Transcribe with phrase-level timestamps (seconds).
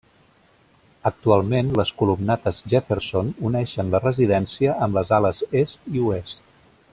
[1.09, 6.43] Actualment les columnates Jefferson uneixen la residència amb les Ales Est i Oest.